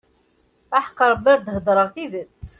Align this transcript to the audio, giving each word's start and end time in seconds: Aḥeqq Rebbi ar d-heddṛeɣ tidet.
Aḥeqq 0.77 0.99
Rebbi 1.11 1.29
ar 1.33 1.39
d-heddṛeɣ 1.45 1.87
tidet. 1.95 2.43